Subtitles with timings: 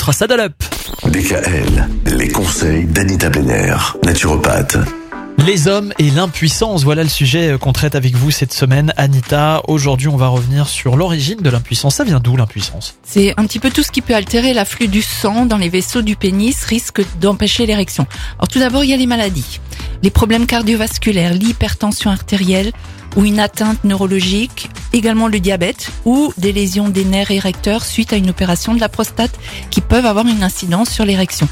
[0.00, 0.52] écoutera Saddle Up.
[1.08, 3.28] DKL, les conseils d'Anita
[4.02, 4.78] naturopathe.
[5.36, 9.60] Les hommes et l'impuissance, voilà le sujet qu'on traite avec vous cette semaine, Anita.
[9.68, 11.96] Aujourd'hui, on va revenir sur l'origine de l'impuissance.
[11.96, 12.94] Ça vient d'où l'impuissance?
[13.02, 16.00] C'est un petit peu tout ce qui peut altérer l'afflux du sang dans les vaisseaux
[16.00, 18.06] du pénis, risque d'empêcher l'érection.
[18.38, 19.60] Alors tout d'abord, il y a les maladies,
[20.02, 22.72] les problèmes cardiovasculaires, l'hypertension artérielle
[23.16, 28.16] ou une atteinte neurologique, également le diabète ou des lésions des nerfs érecteurs suite à
[28.16, 29.38] une opération de la prostate
[29.70, 31.48] qui peuvent avoir une incidence sur l'érection.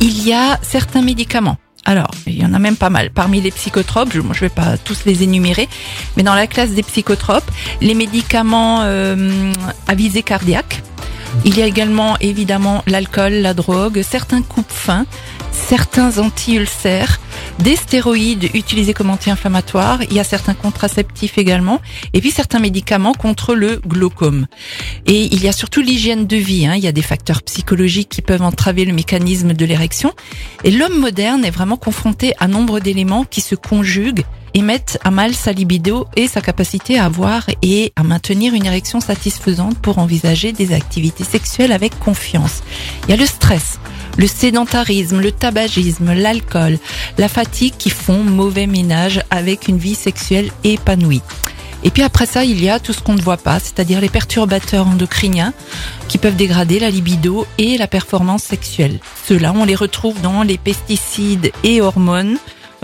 [0.00, 3.10] Il y a certains médicaments alors, il y en a même pas mal.
[3.10, 5.68] Parmi les psychotropes, je ne vais pas tous les énumérer,
[6.16, 7.44] mais dans la classe des psychotropes,
[7.82, 9.52] les médicaments euh,
[9.86, 10.82] à visée cardiaque.
[11.44, 15.04] Il y a également évidemment l'alcool, la drogue, certains coupes fins,
[15.52, 17.20] certains anti-ulcères,
[17.58, 21.80] des stéroïdes utilisés comme anti-inflammatoires, il y a certains contraceptifs également,
[22.12, 24.46] et puis certains médicaments contre le glaucome.
[25.06, 26.74] Et il y a surtout l'hygiène de vie, hein.
[26.76, 30.12] il y a des facteurs psychologiques qui peuvent entraver le mécanisme de l'érection,
[30.64, 34.24] et l'homme moderne est vraiment confronté à nombre d'éléments qui se conjuguent
[34.54, 38.66] et mettent à mal sa libido et sa capacité à avoir et à maintenir une
[38.66, 42.62] érection satisfaisante pour envisager des activités sexuelles avec confiance.
[43.04, 43.80] Il y a le stress,
[44.16, 46.78] le sédentarisme, le tabagisme, l'alcool,
[47.18, 51.22] la fatigue qui font mauvais ménage avec une vie sexuelle épanouie.
[51.82, 54.08] Et puis après ça, il y a tout ce qu'on ne voit pas, c'est-à-dire les
[54.08, 55.52] perturbateurs endocriniens
[56.08, 59.00] qui peuvent dégrader la libido et la performance sexuelle.
[59.26, 62.38] Ceux-là, on les retrouve dans les pesticides et hormones,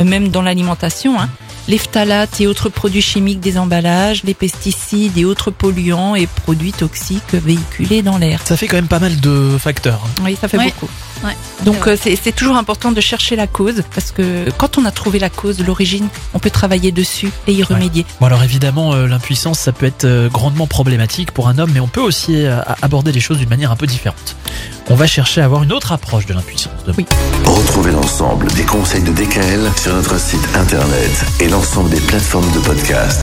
[0.05, 1.19] même dans l'alimentation.
[1.19, 1.31] Hein
[1.69, 6.73] les phtalates et autres produits chimiques des emballages, les pesticides et autres polluants et produits
[6.73, 8.41] toxiques véhiculés dans l'air.
[8.45, 10.01] Ça fait quand même pas mal de facteurs.
[10.23, 10.89] Oui, ça fait beaucoup.
[11.65, 15.19] Donc euh, c'est toujours important de chercher la cause parce que quand on a trouvé
[15.19, 18.07] la cause, l'origine, on peut travailler dessus et y remédier.
[18.21, 21.81] Bon alors évidemment euh, l'impuissance ça peut être euh, grandement problématique pour un homme mais
[21.81, 22.45] on peut aussi
[22.83, 24.37] aborder les choses d'une manière un peu différente.
[24.93, 26.73] On va chercher à avoir une autre approche de l'impuissance.
[26.99, 27.07] Oui.
[27.45, 32.59] Retrouvez l'ensemble des conseils de DKL sur notre site internet et l'ensemble des plateformes de
[32.59, 33.19] podcast.